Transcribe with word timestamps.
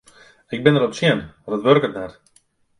Ik 0.57 0.63
bin 0.65 0.75
derop 0.75 0.93
tsjin 0.95 1.19
want 1.43 1.55
it 1.59 1.65
wurket 1.65 1.93
net. 1.95 2.13